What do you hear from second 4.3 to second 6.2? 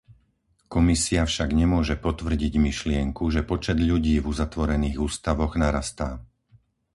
uzatvorených ústavoch narastá.